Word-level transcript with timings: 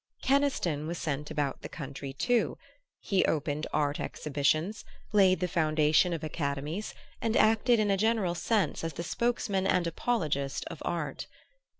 Keniston 0.23 0.87
was 0.87 0.97
sent 0.97 1.29
about 1.29 1.61
the 1.61 1.69
country 1.69 2.11
too: 2.11 2.57
he 3.01 3.23
opened 3.25 3.67
art 3.71 3.99
exhibitions, 3.99 4.83
laid 5.13 5.39
the 5.41 5.47
foundation 5.47 6.11
of 6.11 6.23
academies, 6.23 6.95
and 7.21 7.37
acted 7.37 7.79
in 7.79 7.91
a 7.91 7.97
general 7.97 8.33
sense 8.33 8.83
as 8.83 8.93
the 8.93 9.03
spokesman 9.03 9.67
and 9.67 9.85
apologist 9.85 10.65
of 10.71 10.81
art. 10.83 11.27